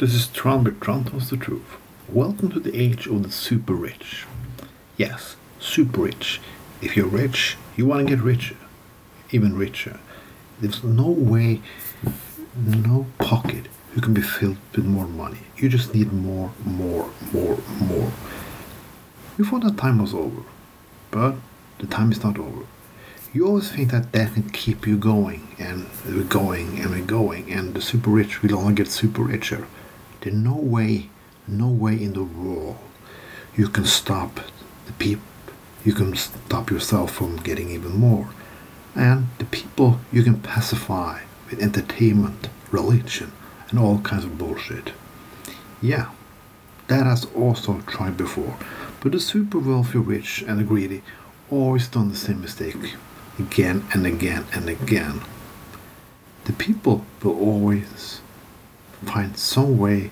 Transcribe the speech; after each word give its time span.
This 0.00 0.14
is 0.14 0.28
Tron, 0.28 0.64
but 0.64 0.80
Tron 0.80 1.04
tells 1.04 1.28
the 1.28 1.36
truth. 1.36 1.76
Welcome 2.08 2.50
to 2.52 2.58
the 2.58 2.74
age 2.74 3.06
of 3.06 3.22
the 3.22 3.30
super 3.30 3.74
rich. 3.74 4.24
Yes, 4.96 5.36
super 5.58 6.00
rich. 6.00 6.40
If 6.80 6.96
you're 6.96 7.06
rich, 7.06 7.58
you 7.76 7.84
want 7.84 8.08
to 8.08 8.16
get 8.16 8.24
richer, 8.24 8.56
even 9.30 9.58
richer. 9.58 10.00
There's 10.58 10.82
no 10.82 11.10
way, 11.10 11.60
no 12.56 13.08
pocket 13.18 13.66
who 13.92 14.00
can 14.00 14.14
be 14.14 14.22
filled 14.22 14.56
with 14.74 14.86
more 14.86 15.06
money. 15.06 15.40
You 15.58 15.68
just 15.68 15.94
need 15.94 16.14
more, 16.14 16.52
more, 16.64 17.10
more, 17.30 17.58
more. 17.78 18.10
We 19.36 19.44
thought 19.44 19.64
that 19.64 19.76
time 19.76 19.98
was 19.98 20.14
over, 20.14 20.44
but 21.10 21.34
the 21.78 21.86
time 21.86 22.10
is 22.10 22.24
not 22.24 22.38
over. 22.38 22.64
You 23.34 23.46
always 23.46 23.70
think 23.70 23.90
that 23.90 24.12
that 24.12 24.32
can 24.32 24.48
keep 24.48 24.86
you 24.86 24.96
going, 24.96 25.54
and 25.58 25.90
we're 26.06 26.24
going, 26.24 26.78
and 26.78 26.88
we're 26.88 27.04
going, 27.04 27.52
and 27.52 27.74
the 27.74 27.82
super 27.82 28.08
rich 28.08 28.40
will 28.40 28.56
only 28.56 28.72
get 28.72 28.88
super 28.88 29.24
richer. 29.24 29.66
There's 30.20 30.34
no 30.36 30.54
way, 30.56 31.10
no 31.46 31.68
way 31.68 31.94
in 31.94 32.12
the 32.12 32.24
world 32.24 32.78
you 33.56 33.68
can 33.68 33.84
stop 33.84 34.40
the 34.86 34.92
people. 34.94 35.24
You 35.84 35.92
can 35.92 36.14
stop 36.16 36.70
yourself 36.70 37.12
from 37.12 37.36
getting 37.38 37.70
even 37.70 37.92
more. 37.92 38.28
And 38.94 39.28
the 39.38 39.44
people 39.44 40.00
you 40.12 40.22
can 40.22 40.40
pacify 40.40 41.20
with 41.48 41.60
entertainment, 41.60 42.48
religion, 42.70 43.32
and 43.68 43.78
all 43.78 43.98
kinds 44.00 44.24
of 44.24 44.38
bullshit. 44.38 44.92
Yeah, 45.82 46.10
that 46.88 47.06
has 47.06 47.26
also 47.34 47.80
tried 47.86 48.16
before. 48.16 48.56
But 49.00 49.12
the 49.12 49.20
super 49.20 49.58
wealthy, 49.58 49.98
rich, 49.98 50.42
and 50.46 50.58
the 50.58 50.64
greedy 50.64 51.02
always 51.50 51.88
done 51.88 52.10
the 52.10 52.16
same 52.16 52.40
mistake 52.40 52.76
again 53.38 53.84
and 53.92 54.06
again 54.06 54.46
and 54.52 54.68
again. 54.68 55.20
The 56.44 56.52
people 56.52 57.04
will 57.22 57.38
always 57.38 58.20
find 59.04 59.36
some 59.36 59.78
way 59.78 60.10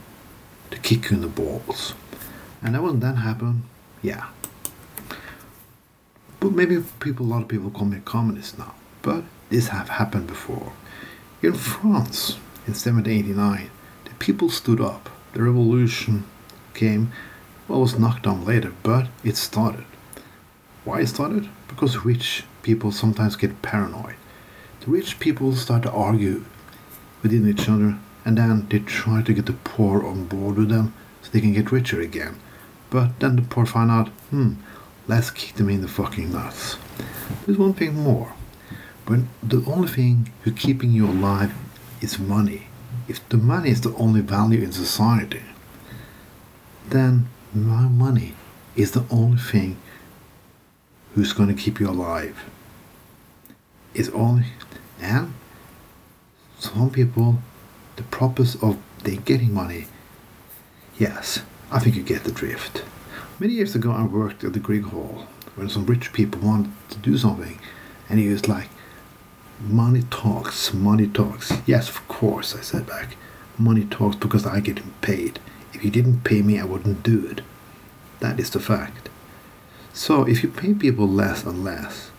to 0.71 0.79
kick 0.79 1.11
you 1.11 1.17
in 1.17 1.23
the 1.23 1.29
balls. 1.29 1.95
And 2.63 2.75
that 2.75 2.83
when 2.83 3.01
that 3.01 3.17
happen, 3.17 3.65
yeah. 4.03 4.29
But 6.41 6.53
maybe 6.53 6.83
people, 7.01 7.27
a 7.27 7.29
lot 7.29 7.43
of 7.43 7.49
people 7.49 7.71
call 7.71 7.87
me 7.87 7.99
a 7.99 8.01
communist 8.01 8.59
now. 8.59 8.75
But 9.03 9.25
this 9.51 9.69
have 9.69 9.89
happened 9.89 10.27
before. 10.27 10.73
In 11.43 11.55
France, 11.55 12.35
in 12.67 12.75
1789, 12.75 13.71
the 14.05 14.15
people 14.15 14.51
stood 14.51 14.81
up. 14.81 15.09
The 15.33 15.43
revolution 15.43 16.25
came, 16.75 17.13
well, 17.67 17.81
was 17.81 17.99
knocked 17.99 18.25
down 18.25 18.45
later, 18.45 18.73
but 18.83 19.09
it 19.25 19.37
started. 19.37 19.85
Why 20.85 21.01
it 21.01 21.09
started? 21.09 21.49
Because 21.69 22.05
rich 22.05 22.45
people 22.63 22.93
sometimes 22.93 23.37
get 23.37 23.63
paranoid. 23.63 24.17
The 24.81 24.91
rich 24.91 25.21
people 25.21 25.55
start 25.55 25.83
to 25.83 25.93
argue 25.93 26.45
within 27.23 27.49
each 27.49 27.69
other 27.69 27.99
and 28.29 28.37
then 28.37 28.69
they 28.69 28.79
try 28.81 29.23
to 29.23 29.33
get 29.33 29.47
the 29.47 29.55
poor 29.55 30.05
on 30.05 30.27
board 30.27 30.57
with 30.57 30.69
them 30.69 30.93
so 31.23 31.31
they 31.31 31.41
can 31.41 31.55
get 31.55 31.73
richer 31.73 31.99
again. 32.03 32.39
But 32.91 33.19
then 33.21 33.37
the 33.37 33.43
poor 33.43 33.65
find 33.65 33.91
out, 33.91 34.09
hmm, 34.29 34.53
let's 35.07 35.31
kick 35.31 35.55
them 35.55 35.71
in 35.71 35.81
the 35.81 35.89
fucking 35.89 36.31
nuts. 36.31 36.77
There's 37.47 37.57
one 37.57 37.73
thing 37.73 37.95
more. 37.95 38.35
When 39.07 39.31
the 39.43 39.65
only 39.67 39.89
thing 39.89 40.31
who's 40.43 40.59
keeping 40.59 40.93
you 40.93 41.07
alive 41.07 41.55
is 42.03 42.19
money, 42.19 42.67
if 43.09 43.27
the 43.31 43.39
money 43.39 43.71
is 43.71 43.81
the 43.81 43.95
only 43.95 44.21
value 44.21 44.61
in 44.61 44.73
society, 44.73 45.45
then 46.87 47.31
my 47.55 47.89
money 47.89 48.35
is 48.77 48.93
the 48.93 49.07
only 49.11 49.39
thing 49.39 49.79
who's 51.15 51.33
going 51.33 51.49
to 51.49 51.63
keep 51.63 51.81
you 51.81 51.89
alive. 51.89 52.45
It's 53.95 54.11
only, 54.11 54.49
and 55.01 55.33
some 56.59 56.91
people 56.91 57.39
the 57.99 58.05
purpose 58.05 58.55
of 58.63 58.79
they 59.03 59.17
getting 59.17 59.53
money. 59.53 59.87
Yes, 60.99 61.43
I 61.71 61.81
think 61.81 61.97
you 61.97 62.03
get 62.03 62.25
the 62.25 62.33
drift. 62.33 62.85
Many 63.41 63.55
years 63.55 63.75
ago, 63.75 63.91
I 63.91 64.05
worked 64.05 64.45
at 64.45 64.53
the 64.53 64.61
Grieg 64.61 64.85
Hall 64.85 65.27
when 65.57 65.69
some 65.69 65.85
rich 65.85 66.13
people 66.13 66.41
wanted 66.41 66.71
to 66.91 66.99
do 66.99 67.19
something, 67.19 67.59
and 68.09 68.21
he 68.21 68.29
was 68.29 68.49
like, 68.49 68.69
"Money 69.61 70.05
talks, 70.11 70.73
money 70.73 71.09
talks." 71.09 71.53
Yes, 71.67 71.89
of 71.89 72.07
course, 72.07 72.55
I 72.55 72.61
said 72.61 72.87
back. 72.87 73.17
Money 73.59 73.85
talks 73.85 74.15
because 74.15 74.47
I 74.47 74.61
get 74.61 74.81
paid. 75.01 75.41
If 75.75 75.85
you 75.85 75.91
didn't 75.91 76.23
pay 76.23 76.41
me, 76.43 76.61
I 76.61 76.65
wouldn't 76.65 77.03
do 77.03 77.27
it. 77.27 77.43
That 78.21 78.39
is 78.39 78.51
the 78.51 78.61
fact. 78.61 79.09
So 79.93 80.23
if 80.23 80.45
you 80.45 80.51
pay 80.51 80.73
people 80.75 81.09
less 81.09 81.45
and 81.45 81.65
less, 81.65 82.11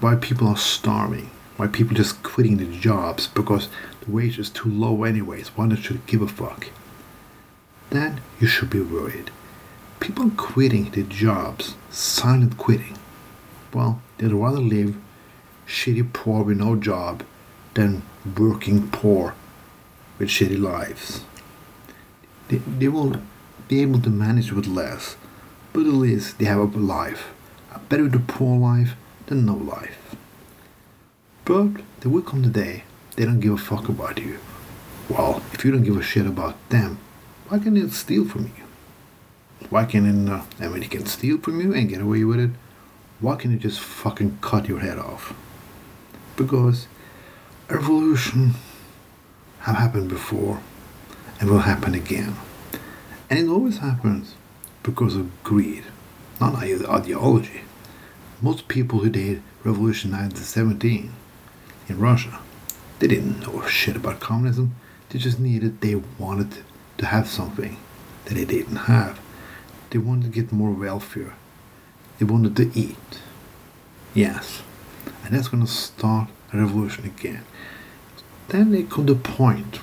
why 0.00 0.16
people 0.16 0.48
are 0.48 0.56
starving, 0.56 1.30
why 1.58 1.66
people 1.66 1.96
just 1.96 2.22
quitting 2.22 2.56
their 2.56 2.72
jobs 2.80 3.26
because 3.26 3.68
the 4.02 4.12
wage 4.12 4.38
is 4.38 4.48
too 4.48 4.70
low 4.70 5.02
anyways. 5.02 5.48
Why 5.48 5.66
don't 5.66 5.90
you 5.90 6.00
give 6.06 6.22
a 6.22 6.28
fuck? 6.28 6.68
Then 7.90 8.20
you 8.40 8.46
should 8.46 8.70
be 8.70 8.80
worried. 8.80 9.32
People 9.98 10.30
quitting 10.36 10.90
their 10.92 11.02
jobs, 11.02 11.74
silent 11.90 12.56
quitting. 12.56 12.96
Well, 13.74 14.00
they'd 14.18 14.32
rather 14.32 14.60
live 14.60 14.96
shitty 15.66 16.12
poor 16.12 16.44
with 16.44 16.58
no 16.58 16.76
job 16.76 17.24
than 17.74 18.02
working 18.38 18.88
poor 18.90 19.34
with 20.16 20.28
shitty 20.28 20.60
lives. 20.60 21.24
They, 22.46 22.58
they 22.58 22.88
will 22.88 23.16
be 23.66 23.82
able 23.82 24.00
to 24.02 24.10
manage 24.10 24.52
with 24.52 24.68
less, 24.68 25.16
but 25.72 25.80
at 25.80 25.92
least 25.92 26.38
they 26.38 26.44
have 26.44 26.60
a 26.60 26.78
life. 26.78 27.32
Better 27.88 28.08
the 28.08 28.20
poor 28.20 28.56
life 28.56 28.94
than 29.26 29.44
no 29.44 29.54
life. 29.54 30.14
But 31.48 31.80
there 32.00 32.10
will 32.10 32.20
come 32.20 32.42
the 32.42 32.50
day 32.50 32.84
they 33.16 33.24
don't 33.24 33.40
give 33.40 33.54
a 33.54 33.56
fuck 33.56 33.88
about 33.88 34.18
you. 34.18 34.38
Well, 35.08 35.42
if 35.54 35.64
you 35.64 35.72
don't 35.72 35.82
give 35.82 35.96
a 35.96 36.02
shit 36.02 36.26
about 36.26 36.56
them, 36.68 36.98
why 37.48 37.58
can't 37.58 37.74
they 37.74 37.88
steal 37.88 38.26
from 38.26 38.52
you? 38.54 38.64
Why 39.70 39.86
can't 39.86 40.06
it, 40.06 40.30
uh, 40.30 40.42
they 40.58 40.86
can 40.88 41.06
steal 41.06 41.38
from 41.38 41.62
you 41.62 41.72
and 41.72 41.88
get 41.88 42.02
away 42.02 42.22
with 42.24 42.38
it. 42.38 42.50
Why 43.20 43.36
can't 43.36 43.54
you 43.54 43.58
just 43.58 43.80
fucking 43.80 44.40
cut 44.42 44.68
your 44.68 44.80
head 44.80 44.98
off? 44.98 45.32
Because 46.36 46.86
revolution 47.70 48.50
have 49.60 49.76
happened 49.76 50.10
before 50.10 50.60
and 51.40 51.48
will 51.48 51.60
happen 51.60 51.94
again. 51.94 52.36
And 53.30 53.38
it 53.38 53.48
always 53.48 53.78
happens 53.78 54.34
because 54.82 55.16
of 55.16 55.42
greed, 55.44 55.84
not 56.42 56.56
ideology. 56.56 57.62
Most 58.42 58.68
people 58.68 58.98
who 58.98 59.08
did 59.08 59.42
revolution 59.64 60.10
1917 60.10 61.14
in 61.88 61.98
Russia 61.98 62.40
they 62.98 63.06
didn't 63.06 63.40
know 63.40 63.64
shit 63.66 63.96
about 63.96 64.20
communism. 64.20 64.74
They 65.08 65.18
just 65.18 65.38
needed, 65.38 65.80
they 65.80 65.94
wanted 65.94 66.62
to 66.98 67.06
have 67.06 67.28
something 67.28 67.76
that 68.24 68.34
they 68.34 68.44
didn't 68.44 68.76
have. 68.76 69.20
They 69.90 69.98
wanted 69.98 70.24
to 70.24 70.40
get 70.40 70.52
more 70.52 70.70
welfare. 70.70 71.34
They 72.18 72.24
wanted 72.24 72.56
to 72.56 72.70
eat. 72.78 73.20
Yes. 74.14 74.62
And 75.24 75.34
that's 75.34 75.48
going 75.48 75.64
to 75.64 75.70
start 75.70 76.28
a 76.52 76.58
revolution 76.58 77.04
again. 77.04 77.44
Then 78.48 78.72
they 78.72 78.82
come 78.82 79.06
to 79.06 79.12
a 79.12 79.16
point 79.16 79.76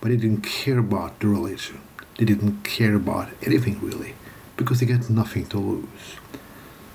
where 0.00 0.10
they 0.10 0.16
didn't 0.16 0.42
care 0.42 0.78
about 0.78 1.20
the 1.20 1.28
religion. 1.28 1.80
They 2.18 2.24
didn't 2.24 2.64
care 2.64 2.96
about 2.96 3.28
anything 3.42 3.80
really 3.80 4.14
because 4.56 4.80
they 4.80 4.86
got 4.86 5.08
nothing 5.08 5.46
to 5.46 5.58
lose. 5.58 6.16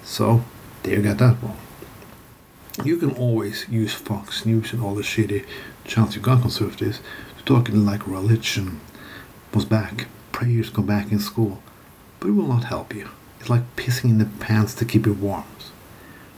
So, 0.04 0.44
there 0.84 0.98
you 0.98 1.02
got 1.04 1.18
that 1.20 1.42
one 1.42 1.58
you 2.84 2.98
can 2.98 3.12
always 3.12 3.68
use 3.70 3.94
Fox 3.94 4.46
News 4.46 4.74
and 4.74 4.82
all 4.82 4.96
the 4.96 5.04
shitty 5.04 5.46
channels 5.86 6.16
you 6.16 6.22
got 6.22 6.42
conservatives 6.42 7.00
to 7.38 7.44
talk 7.44 7.70
like 7.70 8.08
religion 8.08 8.82
was 9.54 9.66
back, 9.66 10.08
prayers 10.32 10.70
go 10.70 10.82
back 10.82 11.12
in 11.12 11.20
school, 11.20 11.62
but 12.20 12.30
it 12.30 12.32
will 12.32 12.48
not 12.48 12.66
help 12.66 12.96
you. 12.96 13.10
It's 13.40 13.50
like 13.50 13.76
pissing 13.76 14.06
in 14.06 14.18
the 14.18 14.26
pants 14.26 14.74
to 14.76 14.86
keep 14.86 15.06
you 15.06 15.14
warm. 15.14 15.44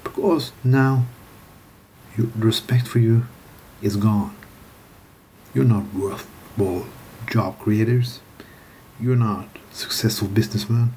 Because 0.03 0.51
now 0.63 1.05
your, 2.17 2.27
respect 2.35 2.87
for 2.87 2.99
you 2.99 3.25
is 3.81 3.95
gone. 3.95 4.35
You're 5.53 5.65
not 5.65 5.93
worth 5.93 6.27
worthwhile 6.57 6.87
job 7.27 7.59
creators. 7.59 8.19
You're 8.99 9.15
not 9.15 9.47
successful 9.71 10.27
businessman. 10.27 10.93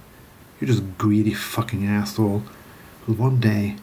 You're 0.60 0.68
just 0.68 0.98
greedy 0.98 1.34
fucking 1.34 1.86
asshole 1.86 2.42
who 3.06 3.12
one 3.12 3.40
day 3.40 3.76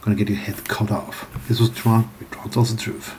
gonna 0.00 0.16
get 0.16 0.28
your 0.28 0.38
head 0.38 0.66
cut 0.68 0.90
off. 0.90 1.28
This 1.48 1.60
was 1.60 1.70
Tron. 1.70 2.10
Tron 2.30 2.50
tells 2.50 2.74
the 2.74 2.80
truth. 2.80 3.14